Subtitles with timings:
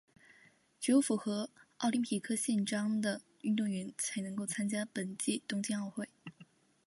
[0.79, 6.07] 只有符合奥林匹克宪章的运动员才能够参加本届东京奥运。